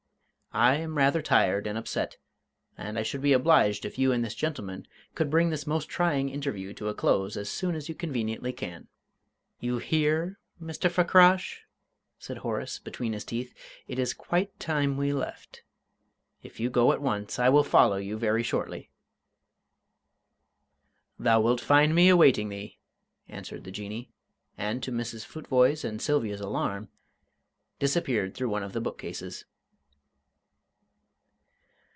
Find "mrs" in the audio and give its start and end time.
24.91-25.23